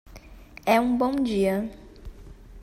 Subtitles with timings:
[0.65, 1.69] É um bom dia.